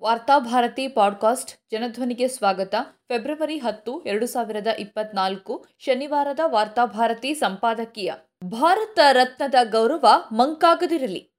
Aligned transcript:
Varthabharati 0.00 0.88
podcast 0.88 1.52
ಜನಧ್ವನಿಗೆ 1.70 2.28
ಸ್ವಾಗತ. 2.28 2.74
February 3.08 3.58
ಹತ್ತು, 3.58 4.04
ಎರಡು 4.04 4.26
ಸಾವಿರದ 4.26 4.66
ಇಪ್ಪತ್ನಾಲ್ಕು 4.66 5.66
ಶನಿವಾರದ 5.78 6.40
ವಾರ್ತಾಭಾರತಿ 6.44 7.34
ಸಂಪಾದಕೀಯ. 7.34 8.12
ಭಾರತ 8.44 8.98
ರತ್ನದ 9.12 9.54
ಗೌರವ 9.70 10.06
ಮಂಕಾಗದಿರಲಿ. 10.32 11.30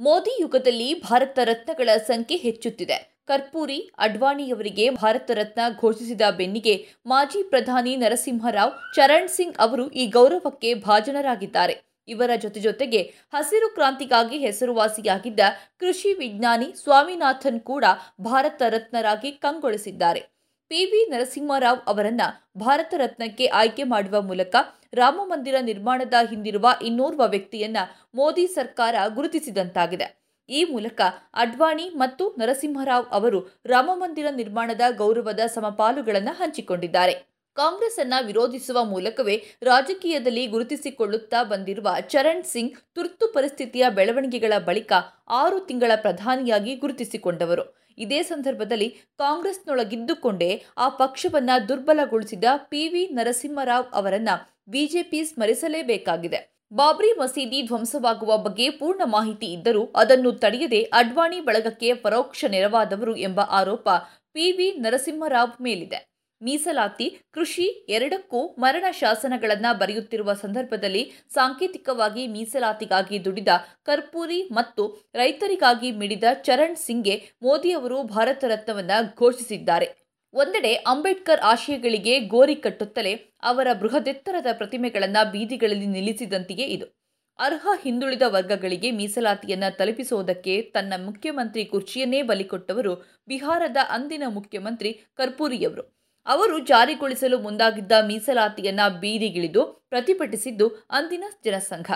ಮೋದಿ 0.00 0.42
ಯುಗದಲ್ಲಿ 0.42 1.00
ಭಾರತ 1.00 1.38
ರತ್ನಗಳ 1.44 1.96
ಸಂಖ್ಯೆ 1.96 2.38
ಹೆಚ್ಚುತ್ತಿದೆ. 2.38 3.16
ಕರ್ಪೂರಿ, 3.26 3.90
ಅಡ್ವಾಣಿಯವರಿಗೆ 3.98 4.90
ಭಾರತ 4.90 5.30
ರತ್ನ 5.30 5.60
ಘೋಷಿಸಿದ 5.80 6.20
ಬೆನ್ನಿಗೆ 6.36 6.86
ಮಾಜಿ 7.06 7.42
ಪ್ರಧಾನಿ 7.42 7.96
ನರಸಿಂಹರಾವ್ 7.96 8.94
ಚರಣ್ 8.94 9.28
ಸಿಂಗ್ 9.28 9.56
ಅವರು 9.58 9.90
ಈ 9.90 10.06
ಗೌರವಕ್ಕೆ 10.06 10.74
ಭಾಜನರಾಗಿದ್ದಾರೆ. 10.74 11.95
ಇವರ 12.08 12.30
ಜೊತೆ 12.36 12.60
ಜೊತೆಗೆ 12.60 13.00
ಹಸಿರು 13.32 13.74
ಕ್ರಾಂತಿಗಾಗಿ 13.74 14.38
ಹೆಸರುವಾಸಿಯಾಗಿದ್ದ 14.38 15.40
ಕೃಷಿ 15.80 16.12
ವಿಜ್ಞಾನಿ 16.12 16.72
ಸ್ವಾಮಿನಾಥನ್ 16.84 17.60
ಕೂಡ 17.60 17.84
ಭಾರತ 18.20 18.62
ರತ್ನರಾಗಿ 18.68 19.32
ಕಂಗೊಳಿಸಿದ್ದಾರೆ. 19.32 20.20
ಪಿ 20.68 20.84
ವಿ 20.84 21.10
ನರಸಿಂಹರಾವ್ 21.10 21.80
ಅವರನ್ನ 21.86 22.20
ಭಾರತ 22.56 22.94
ರತ್ನಕ್ಕೆ 22.96 23.46
ಆಯ್ಕೆ 23.46 23.84
ಮಾಡುವ 23.84 24.22
ಮೂಲಕ 24.22 24.56
ರಾಮ 24.94 25.20
ಮಂದಿರ 25.24 25.54
ನಿರ್ಮಾಣದ 25.60 26.14
ಹಿಂದಿರುವ 26.30 26.66
ಇನ್ನೋರ್ವ 26.82 27.22
ವ್ಯಕ್ತಿಯನ್ನ 27.26 27.76
ಮೋದಿ 28.14 28.46
ಸರ್ಕಾರ 28.46 28.94
ಗುರುತಿಸಿದಂತಾಗಿದೆ. 29.08 30.26
ಈ 30.48 30.64
ಮೂಲಕ 30.64 31.00
ಅಡ್ವಾಣಿ 31.34 31.88
ಮತ್ತು 31.94 32.36
ನರಸಿಂಹರಾವ್ 32.38 33.06
ಅವರು 33.10 33.40
ರಾಮಮಂದಿರ 33.66 34.26
ನಿರ್ಮಾಣದ 34.30 34.80
ಗೌರವದ 34.96 35.40
ಸಮಪಾಲುಗಳನ್ನು 35.46 36.32
ಹಂಚಿಕೊಂಡಿದ್ದಾರೆ. 36.32 37.35
ಕಾಂಗ್ರೆಸ್ 37.56 37.98
ಅನ್ನ 37.98 38.14
ವಿರೋಧಿಸುವ 38.26 38.84
ಮೂಲಕವೇ 38.84 39.44
ರಾಜಕೀಯದಲ್ಲಿ 39.62 40.46
ಗುರುತಿಸಿಕೊಳ್ಳುತ್ತಾ 40.46 41.42
ಬಂದಿರುವ 41.42 41.88
ಚರಣ್ 42.00 42.44
ಸಿಂಗ್ 42.44 42.78
ತುರ್ತು 42.94 43.28
ಪರಿಸ್ಥಿತಿಯ 43.28 43.90
ಬೆಳವಣಿಗೆಗಳ 43.90 44.58
ಬಳಿಕ 44.58 44.92
ಆರು 45.28 45.60
ತಿಂಗಳ 45.60 45.92
ಪ್ರಧಾನಿಯಾಗಿ 45.96 46.76
ಗುರುತಿಸಿಕೊಂಡವರು. 46.76 47.86
ಇದೇ 47.98 48.22
ಸಂದರ್ಭದಲ್ಲಿ 48.22 48.88
ಕಾಂಗ್ರೆಸ್ನೊಳಗಿದ್ದುಕೊಂಡೇ 49.18 50.64
ಆ 50.76 50.88
ಪಕ್ಷವನ್ನ 50.88 51.50
ದುರ್ಬಲಗೊಳಿಸಿದ 51.68 52.44
ಪಿವಿ 52.56 53.06
ನರಸಿಂಹರಾವ್ 53.06 53.86
ಅವರನ್ನ 53.92 54.28
ಬಿಜೆಪಿ 54.68 55.24
ಸ್ಮರಿಸಲೇಬೇಕಾಗಿದೆ. 55.24 56.56
ಬಾಬ್ರಿ 56.72 57.12
ಮಸೀದಿ 57.12 57.62
ಧ್ವಂಸವಾಗುವ 57.62 58.36
ಬಗ್ಗೆ 58.36 58.70
ಪೂರ್ಣ 58.70 59.02
ಮಾಹಿತಿ 59.04 59.46
ಇದ್ದರೂ 59.46 59.84
ಅದನ್ನು 59.96 60.32
ತಡೆಯದೆ 60.32 60.82
ಅಡ್ವಾಣಿ 60.82 61.40
ಬಳಗಕ್ಕೆ 61.40 61.94
ಪರೋಕ್ಷ 61.94 62.44
ನೆರವಾದವರು 62.44 63.16
ಎಂಬ 63.16 63.40
ಆರೋಪ 63.40 63.88
ಪಿವಿ 64.32 64.70
ನರಸಿಂಹರಾವ್ 64.72 65.62
ಮೇಲಿದೆ. 65.62 66.15
ಮೀಸಲಾತಿ, 66.42 67.20
ಕೃಷಿ 67.32 67.86
ಎರಡಕ್ಕೂ 67.88 68.56
ಮರಣ 68.58 68.84
ಶಾಸನಗಳನ್ನು 68.90 69.78
ಬರೆಯುತ್ತಿರುವ 69.78 70.32
ಸಂದರ್ಭದಲ್ಲಿ 70.32 71.12
ಸಾಂಕೇತಿಕವಾಗಿ 71.34 72.26
ಮೀಸಲಾತಿಗಾಗಿ 72.26 73.24
ದುಡಿದ 73.24 73.48
ಕರ್ಪೂರಿ 73.84 74.48
ಮತ್ತು 74.52 75.10
ರೈತರಿಗಾಗಿ 75.14 75.90
ಮಿಡಿದ 75.92 76.24
ಚರಣ್ 76.42 76.76
ಸಿಂಗ್ಗೆ 76.76 77.34
ಮೋದಿಯವರು 77.42 78.02
ಭಾರತ 78.02 78.44
ರತ್ನವನ್ನು 78.48 79.16
ಘೋಷಿಸಿದ್ದಾರೆ. 79.16 80.06
ಒಂದೆಡೆ 80.34 80.74
ಅಂಬೇಡ್ಕರ್ 80.74 81.40
ಆಶಯಗಳಿಗೆ 81.40 82.20
ಗೋರಿ 82.20 82.54
ಕಟ್ಟುತ್ತಲೇ 82.54 83.34
ಅವರ 83.42 83.68
ಬೃಹದೆತ್ತರದ 83.72 84.46
ಪ್ರತಿಮೆಗಳನ್ನು 84.52 85.32
ಬೀದಿಗಳಲ್ಲಿ 85.32 85.86
ನಿಲ್ಲಿಸಿದಂತೆಯೇ 85.86 86.64
ಇದು. 86.64 86.86
ಅರ್ಹ 87.38 87.68
ಹಿಂದುಳಿದ 87.82 88.22
ವರ್ಗಗಳಿಗೆ 88.26 88.90
ಮೀಸಲಾತಿಯನ್ನು 88.90 89.76
ತಲುಪಿಸುವುದಕ್ಕೆ 89.76 90.62
ತನ್ನ 90.62 90.92
ಮುಖ್ಯಮಂತ್ರಿ 91.04 91.64
ಕುರ್ಚಿಯನ್ನೇ 91.64 92.22
ಬಲಿಕೊಟ್ಟವರು 92.22 92.94
ಬಿಹಾರದ 93.28 93.76
ಅಂದಿನ 93.88 94.22
ಮುಖ್ಯಮಂತ್ರಿ 94.28 94.92
ಕರ್ಪೂರಿಯವರು. 95.14 95.95
ಅವರು 96.26 96.58
ಜಾರಿಗೊಳಿಸಲು 96.58 97.38
ಮುಂದಾಗಿದ್ದ 97.38 97.92
ಮೀಸಲಾತಿಯನ್ನ 98.06 98.80
ಬೀದಿಗಿಳಿದು 99.00 99.62
ಪ್ರತಿಭಟಿಸಿದ್ದು 99.90 100.68
ಅಂದಿನ 100.90 101.24
ಜನಸಂಘ. 101.44 101.88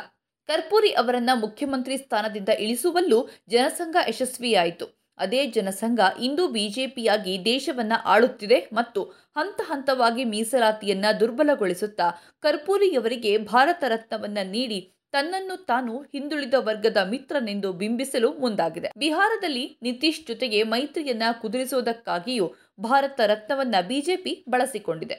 ಕರ್ಪೂರಿ 0.48 0.90
ಅವರನ್ನ 0.92 1.30
ಮುಖ್ಯಮಂತ್ರಿ 1.34 1.96
ಸ್ಥಾನದಿಂದ 1.96 2.48
ಇಳಿಸುವಲ್ಲೂ 2.58 3.18
ಜನಸಂಘ 3.48 3.96
ಯಶಸ್ವಿಯಾಯಿತು. 4.08 4.86
ಅದೇ 5.18 5.46
ಜನಸಂಘ 5.46 6.00
ಇಂದು 6.20 6.48
ಬಿಜೆಪಿಯಾಗಿ 6.48 7.44
ದೇಶವನ್ನ 7.44 7.92
ಆಳುತ್ತಿದೆ 8.04 8.68
ಮತ್ತು 8.72 9.00
ಹಂತ 9.36 9.60
ಹಂತವಾಗಿ 9.64 10.24
ಮೀಸಲಾತಿಯನ್ನ 10.24 11.06
ದುರ್ಬಲಗೊಳಿಸುತ್ತಾ 11.20 12.06
ಕರ್ಪೂರಿಯವರಿಗೆ 12.40 13.38
ಭಾರತ 13.44 13.84
ರತ್ನವನ್ನ 13.88 14.38
ನೀಡಿ 14.50 14.80
ತನ್ನನ್ನು 15.12 15.56
ತಾನು 15.64 15.98
ಹಿಂದುಳಿದ 16.02 16.54
ವರ್ಗದ 16.58 16.96
ಮಿತ್ರನೆಂದು 16.96 17.72
ಬಿಂಬಿಸಲು 17.72 18.32
ಮುಂದಾಗಿದೆ. 18.32 18.92
ಬಿಹಾರದಲ್ಲಿ 18.96 19.78
ನಿತೀಶ್ 19.82 20.26
ಜೊತೆಗೆ 20.26 20.62
ಮೈತ್ರಿಯನ್ನ 20.62 21.22
ಕುದುರಿಸುವುದಕ್ಕಾಗಿಯೂ 21.40 22.54
ಭಾರತ 22.80 23.20
ರತ್ನವನ್ನ 23.26 23.74
ಬಿಜೆಪಿ 23.88 24.44
ಬಳಸಿಕೊಂಡಿದೆ. 24.48 25.16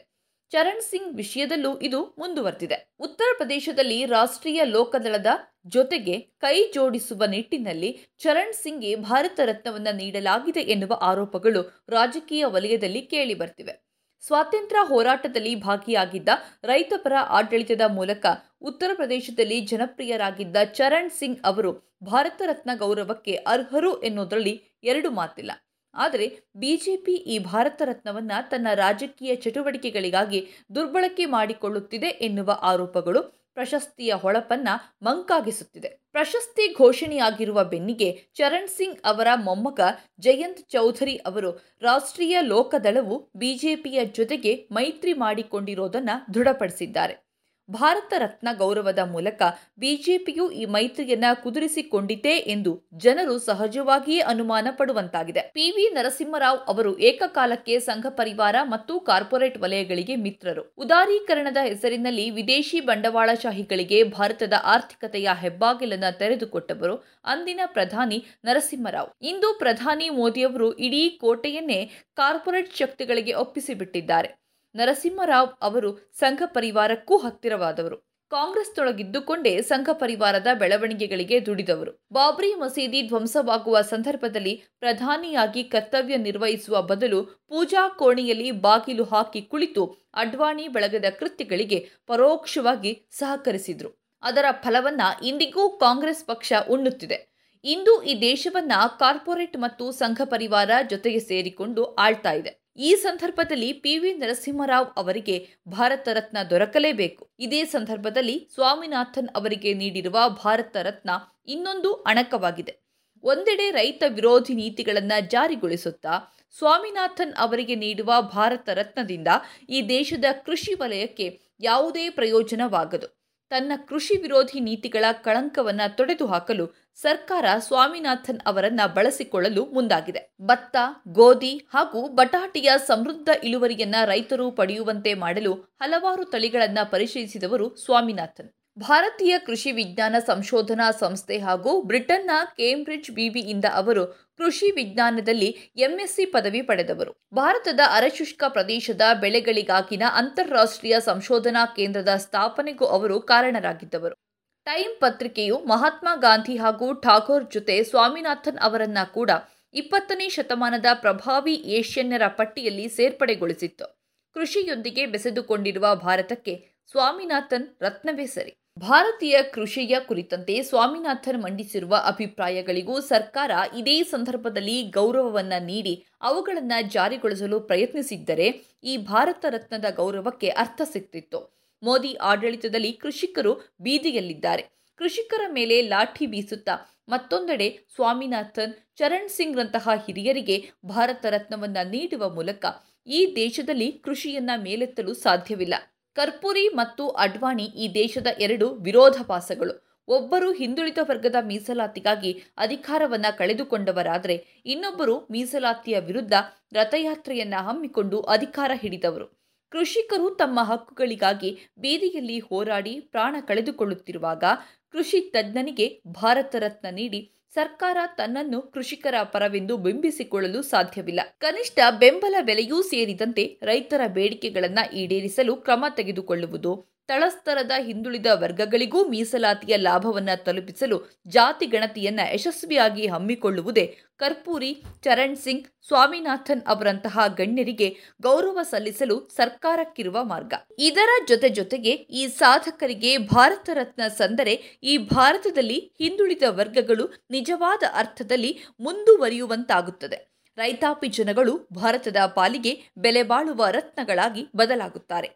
ಚರಣ್ 0.52 0.82
ಸಿಂಗ್ 0.82 1.16
ವಿಷಯದಲ್ಲೂ 1.16 1.78
ಇದು 1.78 2.16
ಮುಂದುವರೆದಿದೆ. 2.18 2.96
ಉತ್ತರ 3.00 3.26
ಪ್ರದೇಶದಲ್ಲಿ 3.38 4.06
ರಾಷ್ಟ್ರೀಯ 4.06 4.64
ಲೋಕದಳದ 4.66 5.28
ಜೊತೆಗೆ 5.68 6.20
ಕೈ 6.20 6.72
ಜೋಡಿಸುವ 6.74 7.26
ನಿಟ್ಟಿನಲ್ಲಿ 7.26 8.00
ಚರಣ್ 8.18 8.54
ಸಿಂಗ್ಗೆ 8.54 8.96
ಭಾರತ 8.96 9.40
ರತ್ನವನ್ನ 9.46 9.88
ನೀಡಲಾಗಿದೆ 9.92 10.60
ಎನ್ನುವ 10.60 10.98
ಆರೋಪಗಳು 11.02 11.62
ರಾಜಕೀಯ 11.90 12.46
ವಲಯದಲ್ಲಿ 12.46 13.02
ಕೇಳಿಬರ್ತಿವೆ 13.02 13.91
ಸ್ವಾತಂತ್ರ್ಯ 14.22 14.88
ಹೋರಾಟದಲ್ಲಿ 14.88 15.56
ಭಾಗಿಯಾಗಿದ್ದ 15.56 16.30
ರೈತಪರ 16.64 17.14
ಆಡಳಿತದ 17.28 17.82
ಮೂಲಕ 17.88 18.26
ಉತ್ತರ 18.62 18.90
ಪ್ರದೇಶದಲ್ಲಿ 18.94 19.62
ಜನಪ್ರಿಯರಾಗಿದ್ದ 19.62 20.56
ಚರಣ್ 20.64 21.12
ಸಿಂಗ್ 21.12 21.40
ಅವರು 21.44 21.98
ಭಾರತ 22.04 22.42
ರತ್ನ 22.46 22.70
ಗೌರವಕ್ಕೆ 22.76 23.36
ಅರ್ಹರು 23.36 24.02
ಎನ್ನುವುದರಲ್ಲಿ 24.02 24.62
ಎರಡು 24.84 25.12
ಮಾತಿಲ್ಲ. 25.12 25.52
ಆದರೆ 25.94 26.40
ಬಿಜೆಪಿ 26.56 27.12
ಈ 27.12 27.40
ಭಾರತ 27.40 27.82
ರತ್ನವನ್ನು 27.86 28.50
ತನ್ನ 28.50 28.68
ರಾಜಕೀಯ 28.74 29.36
ಚಟುವಟಿಕೆಗಳಿಗಾಗಿ 29.36 30.48
ದುರ್ಬಳಕೆ 30.76 31.26
ಮಾಡಿಕೊಳ್ಳುತ್ತಿದೆ 31.26 32.08
ಎನ್ನುವ 32.08 32.60
ಆರೋಪಗಳು 32.62 33.41
ಪ್ರಶಸ್ತಿಯ 33.56 34.14
ಹೊಳಪನ್ನ 34.14 34.70
ಮಂಕಾಗಿಸುತ್ತಿದೆ. 35.02 36.02
ಪ್ರಶಸ್ತಿ 36.12 36.74
ಘೋಷಣೆಯಾಗಿರುವ 36.78 37.64
ಬೆನ್ನಿಗೆ 37.64 38.30
ಚರಣ್ 38.34 38.68
ಸಿಂಗ್ 38.68 39.00
ಅವರ 39.06 39.28
ಮೊಮ್ಮಗ 39.36 39.80
ಜಯಂತ್ 40.20 40.62
ಚೌಧರಿ 40.70 41.16
ಅವರು 41.16 41.52
ರಾಷ್ಟ್ರೀಯ 41.82 42.38
ಲೋಕದಳವು 42.42 43.32
ಬಿಜೆಪಿಯ 43.36 44.06
ಜೊತೆಗೆ 44.06 44.68
ಮೈತ್ರಿ 44.72 45.14
ಮಾಡಿಕೊಂಡಿರೋದನ್ನು 45.14 46.34
ದೃಢಪಡಿಸಿದ್ದಾರೆ. 46.34 47.31
ಭಾರತ 47.70 48.14
ರತ್ನ 48.18 48.48
ಗೌರವದ 48.58 49.00
ಮೂಲಕ 49.00 49.42
ಬಿಜೆಪಿಯು 49.80 50.52
ಈ 50.52 50.66
ಮೈತ್ರಿಯನ್ನ 50.66 51.26
ಕುದುರಿಸಿಕೊಂಡಿತೇ 51.34 52.38
ಎಂದು 52.38 52.90
ಜನರು 52.94 53.40
ಸಹಜವಾಗಿಯೇ 53.40 54.20
ಅನುಮಾನ 54.20 54.68
ಪಡುವಂತಾಗಿದೆ. 54.72 55.40
ಪಿವಿ 55.40 55.90
ನರಸಿಂಹರಾವ್ 55.94 56.60
ಅವರು 56.68 56.98
ಏಕಕಾಲಕ್ಕೆ 57.00 57.80
ಸಂಘ 57.80 58.06
ಪರಿವಾರ 58.10 58.56
ಮತ್ತು 58.64 59.00
ಕಾರ್ಪೊರೇಟ್ 59.00 59.58
ವಲಯಗಳಿಗೆ 59.58 60.16
ಮಿತ್ರರು. 60.16 60.76
ಉದಾರೀಕರಣದ 60.78 61.58
ಹೆಸರಿನಲ್ಲಿ 61.64 62.30
ವಿದೇಶಿ 62.30 62.80
ಬಂಡವಾಳಶಾಹಿಗಳಿಗೆ 62.80 64.04
ಭಾರತದ 64.04 64.54
ಆರ್ಥಿಕತೆಯ 64.64 65.30
ಹೆಬ್ಬಾಗಿಲನ್ನ 65.40 66.10
ತೆರೆದುಕೊಟ್ಟವರು 66.10 66.96
ಅಂದಿನ 67.26 67.60
ಪ್ರಧಾನಿ 67.66 68.26
ನರಸಿಂಹರಾವ್. 68.46 69.10
ಇಂದು 69.22 69.60
ಪ್ರಧಾನಿ 69.60 70.10
ಮೋದಿಯವರು 70.10 70.74
ಇಡೀ 70.74 71.10
ಕೋಟೆಯನ್ನೇ 71.10 71.90
ಕಾರ್ಪೊರೇಟ್ 72.16 72.76
ಶಕ್ತಿಗಳಿಗೆ 72.76 73.34
ಒಪ್ಪಿಸಿಬಿಟ್ಟಿದ್ದಾರೆ. 73.34 74.41
ನರಸಿಂಹರಾವ್ 74.76 75.50
ಅವರು 75.62 76.12
ಸಂಘ 76.14 76.42
ಪರಿವಾರಕ್ಕೂ 76.46 77.18
ಹತ್ತಿರವಾದವರು. 77.18 78.12
ಕಾಂಗ್ರೆಸ್ನೊಳಗಿದ್ದುಕೊಂಡೇ 78.30 79.62
ಸಂಘ 79.62 79.90
ಪರಿವಾರದ 79.94 80.48
ಬೆಳವಣಿಗೆಗಳಿಗೆ 80.54 81.46
ದುಡಿದವರು. 81.46 82.08
ಬಾಬ್ರಿ 82.12 82.54
ಮಸೀದಿ 82.56 83.08
ಧ್ವಂಸವಾಗುವ 83.08 83.82
ಸಂದರ್ಭದಲ್ಲಿ 83.82 84.64
ಪ್ರಧಾನಿಯಾಗಿ 84.80 85.64
ಕರ್ತವ್ಯ 85.64 86.18
ನಿರ್ವಹಿಸುವ 86.18 86.82
ಬದಲು 86.82 87.24
ಪೂಜಾ 87.24 87.90
ಕೋಣೆಯಲ್ಲಿ 87.90 88.52
ಬಾಗಿಲು 88.52 89.04
ಹಾಕಿ 89.04 89.42
ಕುಳಿತು 89.42 89.98
ಅಡ್ವಾಣಿ 90.14 90.68
ಬಳಗದ 90.68 91.06
ಕೃತ್ಯಗಳಿಗೆ 91.20 91.90
ಪರೋಕ್ಷವಾಗಿ 92.08 93.08
ಸಹಕರಿಸಿದ್ರು. 93.12 94.02
ಅದರ 94.22 94.46
ಫಲವನ್ನ 94.52 95.02
ಇಂದಿಗೂ 95.24 95.70
ಕಾಂಗ್ರೆಸ್ 95.70 96.26
ಪಕ್ಷ 96.26 96.54
ಉಣ್ಣುತ್ತಿದೆ. 96.70 97.32
ಇಂದು 97.64 98.04
ಈ 98.04 98.22
ದೇಶವನ್ನ 98.22 98.72
ಕಾರ್ಪೊರೇಟ್ 99.00 99.58
ಮತ್ತು 99.58 99.92
ಸಂಘ 99.92 100.22
ಪರಿವಾರ 100.26 100.70
ಜೊತೆಗೆ 100.90 101.20
ಸೇರಿಕೊಂಡು 101.20 101.86
ಆಳ್ತಾ 101.86 102.32
ಇದೆ. 102.32 102.61
ಈ 102.78 102.96
ಸಂದರ್ಭದಲ್ಲಿ 102.96 103.74
ಪಿ 103.74 103.98
ವಿ 103.98 104.14
ನರಸಿಂಹರಾವ್ 104.14 104.88
ಅವರಿಗೆ 104.98 105.48
ಭಾರತ 105.68 106.08
ರತ್ನ 106.14 106.38
ದೊರಕಲೇಬೇಕು. 106.50 107.30
ಇದೇ 107.40 107.66
ಸಂದರ್ಭದಲ್ಲಿ 107.66 108.50
ಸ್ವಾಮಿನಾಥನ್ 108.56 109.30
ಅವರಿಗೆ 109.36 109.74
ನೀಡಿರುವ 109.74 110.18
ಭಾರತ 110.30 110.78
ರತ್ನ 110.82 111.10
ಇನ್ನೊಂದು 111.48 111.94
ಅಣಕವಾಗಿದೆ. 111.94 112.82
ಒಂದೆಡೆ 113.24 113.72
ರೈತ 113.72 114.04
ವಿರೋಧಿ 114.08 114.54
ನೀತಿಗಳನ್ನು 114.54 115.30
ಜಾರಿಗೊಳಿಸುತ್ತಾ 115.30 116.36
ಸ್ವಾಮಿನಾಥನ್ 116.58 117.34
ಅವರಿಗೆ 117.38 117.76
ನೀಡುವ 117.76 118.14
ಭಾರತ 118.22 118.70
ರತ್ನದಿಂದ 118.70 119.28
ಈ 119.70 119.82
ದೇಶದ 119.90 120.26
ಕೃಷಿ 120.46 120.74
ವಲಯಕ್ಕೆ 120.74 121.40
ಯಾವುದೇ 121.60 122.10
ಪ್ರಯೋಜನವಾಗದು. 122.10 123.22
ತನ್ನ 123.50 123.72
ಕೃಷಿ 123.88 124.22
ವಿರೋಧಿ 124.22 124.60
ನೀತಿಗಳ 124.60 125.06
ಕಳಂಕವನ್ನು 125.12 125.96
ತೊಡೆದು 125.96 126.28
ಹಾಕಲು 126.28 126.81
ಸರ್ಕಾರ 126.96 127.46
ಸ್ವಾಮಿನಾಥನ್ 127.60 128.40
ಅವರನ್ನ 128.46 128.80
ಬಳಸಿಕೊಳ್ಳಲು 128.94 129.66
ಮುಂದಾಗಿದೆ. 129.66 130.36
ಭತ್ತ, 130.42 130.78
ಗೋಧಿ 131.08 131.68
ಹಾಗೂ 131.74 132.08
ಬಟಾಟಿಯ 132.08 132.72
ಸಮೃದ್ಧ 132.88 133.30
ಇಳುವರಿಯನ್ನ 133.44 133.96
ರೈತರು 134.06 134.52
ಪಡೆಯುವಂತೆ 134.52 135.14
ಮಾಡಲು 135.14 135.54
ಹಲವಾರು 135.54 136.26
ತಳಿಗಳನ್ನ 136.26 136.80
ಪರಿಶೀಲಿಸಿದವರು 136.84 137.76
ಸ್ವಾಮಿನಾಥನ್. 137.76 138.50
ಭಾರತೀಯ 138.80 139.40
ಕೃಷಿ 139.40 139.72
ವಿಜ್ಞಾನ 139.72 140.16
ಸಂಶೋಧನಾ 140.26 140.92
ಸಂಸ್ಥೆ 140.92 141.38
ಹಾಗೂ 141.38 141.82
ಬ್ರಿಟನ್ನ 141.82 142.32
ಕೇಂಬ್ರಿಡ್ಜ್ 142.58 143.12
ಬಿವಿಯಿಂದ 143.12 143.66
ಅವರು 143.74 144.06
ಕೃಷಿ 144.38 144.72
ವಿಜ್ಞಾನದಲ್ಲಿ 144.72 145.72
ಎಂಎಸ್ಸಿ 145.78 146.26
ಪದವಿ 146.26 146.62
ಪಡೆದವರು. 146.62 147.28
ಭಾರತದ 147.34 147.80
ಅರಶುಷ್ಕ 147.94 148.44
ಪ್ರದೇಶದ 148.48 149.02
ಬೆಳೆಗಳಿಗಾಗಿನ 149.22 150.04
ಅಂತಾರಾಷ್ಟ್ರೀಯ 150.14 151.00
ಸಂಶೋಧನಾ 151.00 151.66
ಕೇಂದ್ರದ 151.66 152.10
ಸ್ಥಾಪನೆಗೂ 152.18 152.86
ಅವರು 152.86 153.22
ಕಾರಣರಾಗಿದ್ದವರು. 153.22 154.31
ಟೈಮ್ 154.72 154.94
ಪತ್ರಿಕೆಯು 155.00 155.58
ಮಹಾತ್ಮ 155.58 156.08
ಗಾಂಧಿ 156.16 156.56
ಹಾಗೂ 156.56 156.94
ಠಾಗೋರ್ 156.94 157.54
ಜೊತೆ 157.54 157.84
ಸ್ವಾಮಿನಾಥನ್ 157.84 158.58
ಅವರನ್ನ 158.58 158.98
ಕೂಡ 159.14 159.32
ಇಪ್ಪತ್ತನೇ 159.74 160.30
ಶತಮಾನದ 160.30 160.86
ಪ್ರಭಾವಿ 160.94 161.54
ಏಷ್ಯನ್ನರ 161.54 162.22
ಪಟ್ಟಿಯಲ್ಲಿ 162.28 162.90
ಸೇರ್ಪಡೆಗೊಳಿಸಿತ್ತು. 162.90 164.00
ಕೃಷಿಯೊಂದಿಗೆ 164.34 165.06
ಬೆಸೆದುಕೊಂಡಿರುವ 165.06 165.96
ಭಾರತಕ್ಕೆ 165.96 166.54
ಸ್ವಾಮಿನಾಥನ್ 166.92 167.68
ರತ್ನವೇ 167.82 168.26
ಸರಿ. 168.26 168.54
ಭಾರತೀಯ 168.80 169.44
ಕೃಷಿಯ 169.44 170.00
ಕುರಿತಂತೆ 170.00 170.64
ಸ್ವಾಮಿನಾಥನ್ 170.64 171.44
ಮಂಡಿಸಿರುವ 171.44 171.96
ಅಭಿಪ್ರಾಯಗಳಿಗೂ 172.08 173.02
ಸರ್ಕಾರ 173.02 173.52
ಇದೇ 173.78 174.04
ಸಂದರ್ಭದಲ್ಲಿ 174.04 174.84
ಗೌರವವನ್ನು 174.84 175.66
ನೀಡಿ 175.66 176.06
ಅವುಗಳನ್ನು 176.22 176.92
ಜಾರಿಗೊಳಿಸಲು 176.92 177.60
ಪ್ರಯತ್ನಿಸಿದ್ದರೆ 177.60 178.78
ಈ 178.84 178.98
ಭಾರತ 178.98 179.46
ರತ್ನದ 179.50 179.86
ಗೌರವಕ್ಕೆ 179.96 180.50
ಅರ್ಥ 180.50 180.82
ಸಿಗ್ತಿತ್ತು. 180.94 181.61
ಮೋದಿ 181.84 182.14
ಆಡಳಿತದಲ್ಲಿ 182.14 182.92
ಕೃಷಿಕರು 182.92 183.54
ಬೀದಿಯಲ್ಲಿದ್ದಾರೆ. 183.82 184.64
ಕೃಷಿಕರ 184.96 185.42
ಮೇಲೆ 185.54 185.82
ಲಾಠಿ 185.82 186.26
ಬೀಸುತ್ತಾ 186.26 186.96
ಮತ್ತೊಂದೆಡೆ 187.10 187.80
ಸ್ವಾಮಿನಾಥನ್, 187.96 188.74
ಚರಣ್ 188.96 189.30
ಸಿಂಗ್ರಂತಹ 189.30 189.90
ಹಿರಿಯರಿಗೆ 190.06 190.72
ಭಾರತ 190.86 191.26
ರತ್ನವನ್ನ 191.26 191.78
ನೀಡುವ 191.90 192.30
ಮೂಲಕ 192.30 192.66
ಈ 193.08 193.34
ದೇಶದಲ್ಲಿ 193.36 193.92
ಕೃಷಿಯನ್ನ 193.92 194.50
ಮೇಲೆತ್ತಲು 194.58 195.14
ಸಾಧ್ಯವಿಲ್ಲ. 195.14 195.74
ಕರ್ಪೂರಿ 196.14 196.68
ಮತ್ತು 196.68 197.10
ಅಡ್ವಾಣಿ 197.10 197.64
ಈ 197.64 197.94
ದೇಶದ 197.94 198.28
ಎರಡು 198.40 198.70
ವಿರೋಧಾಭಾಸಗಳು. 198.70 200.02
ಒಬ್ಬರು 200.08 200.52
ಹಿಂದುಳಿದ 200.52 200.98
ವರ್ಗದ 201.02 201.36
ಮೀಸಲಾತಿಗಾಗಿ 201.42 202.44
ಅಧಿಕಾರವನ್ನ 202.58 203.26
ಕಳೆದುಕೊಂಡವರಾದರೆ 203.38 204.62
ಇನ್ನೊಬ್ಬರು 204.66 205.28
ಮೀಸಲಾತಿಯ 205.32 206.00
ವಿರುದ್ಧ 206.00 206.34
ರಥಯಾತ್ರೆಯನ್ನ 206.74 207.54
ಹಮ್ಮಿಕೊಂಡು 207.58 208.22
ಅಧಿಕಾರ 208.22 208.72
ಹಿಡಿದವರು. 208.74 209.41
ಕೃಷಿಕರು 209.72 210.30
ತಮ್ಮ 210.36 210.60
ಹಕ್ಕುಗಳಿಗಾಗಿ 210.64 211.52
ಬೀದಿಯಲ್ಲಿ 211.80 212.40
ಹೋರಾಡಿ 212.40 213.00
ಪ್ರಾಣ 213.00 213.36
ಕಳೆದುಕೊಳ್ಳುತ್ತಿರುವಾಗ 213.48 214.44
ಕೃಷಿ 214.92 215.22
ತಜ್ಞನಿಗೆ 215.22 216.02
ಭಾರತ 216.08 216.56
ರತ್ನ 216.60 216.88
ನೀಡಿ 216.92 217.22
ಸರ್ಕಾರ 217.54 217.98
ತನ್ನನ್ನು 218.18 218.62
ಕೃಷಿಕರ 218.62 219.16
ಪರವೆಂದು 219.24 219.78
ಬಿಂಬಿಸಿಕೊಳ್ಳಲು 219.78 220.62
ಸಾಧ್ಯವಿಲ್ಲ. 220.62 221.22
ಕನಿಷ್ಠ 221.40 221.80
ಬೆಂಬಲ 222.00 222.36
ಬೆಲೆಯೂ 222.42 222.82
ಸೇರಿದಂತೆ 222.82 223.60
ರೈತರ 223.64 224.02
ಬೇಡಿಕೆಗಳನ್ನು 224.08 224.84
ಈಡೇರಿಸಲು 224.96 225.56
ಕ್ರಮ 225.56 225.86
ತೆಗೆದುಕೊಳ್ಳುವುದು 225.96 226.72
ತಳಸ್ತರದ 227.12 227.72
ಹಿಂದುಳಿದ 227.80 228.26
ವರ್ಗಗಳಿಗೂ 228.34 229.00
ಮೀಸಲಾತಿಯ 229.08 229.78
ಲಾಭವನ್ನು 229.78 230.36
ತಲುಪಿಸಲು 230.44 230.98
ಜಾತಿ 231.28 231.66
ಗಣತಿಯನ್ನ 231.66 232.20
ಯಶಸ್ವಿಯಾಗಿ 232.34 233.08
ಹಮ್ಮಿಕೊಳ್ಳುವುದೇ 233.08 233.86
ಕರ್ಪೂರಿ, 234.18 234.84
ಚರಣ್ 235.04 235.36
ಸಿಂಗ್, 235.36 235.68
ಸ್ವಾಮಿನಾಥನ್ 235.88 236.64
ಅವರಂತಹ 236.68 237.20
ಗಣ್ಯರಿಗೆ 237.38 237.88
ಗೌರವ 238.22 238.60
ಸಲ್ಲಿಸಲು 238.64 239.18
ಸರ್ಕಾರಕ್ಕಿರುವ 239.36 240.24
ಮಾರ್ಗ. 240.24 240.54
ಇದರ 240.80 241.10
ಜೊತೆ 241.28 241.50
ಜೊತೆಗೆ 241.50 241.92
ಈ 241.92 242.28
ಸಾಧಕರಿಗೆ 242.28 243.18
ಭಾರತ 243.18 243.70
ರತ್ನ 243.74 244.08
ಸಂದರೆ 244.08 244.56
ಈ 244.84 244.98
ಭಾರತದಲ್ಲಿ 244.98 245.80
ಹಿಂದುಳಿದ 246.02 246.44
ವರ್ಗಗಳು 246.50 247.08
ನಿಜವಾದ 247.32 247.84
ಅರ್ಥದಲ್ಲಿ 247.94 248.54
ಮುಂದುವರಿಯುವಂತಾಗುತ್ತದೆ. 248.80 250.20
ರೈತಾಪಿ 250.58 251.08
ಜನಗಳು 251.08 251.54
ಭಾರತದ 251.76 252.18
ಪಾಲಿಗೆ 252.36 252.74
ಬೆಲೆ 252.98 253.24
ಬಾಳುವ 253.24 253.68
ರತ್ನಗಳಾಗಿ 253.72 254.44
ಬದಲಾಗುತ್ತಾರೆ. 254.56 255.32